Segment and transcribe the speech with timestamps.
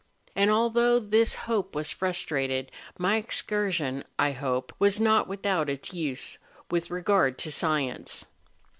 [0.35, 6.39] And, although this hope was frustrated, my excursion, I hope, was not without its use
[6.71, 8.25] with regard to science.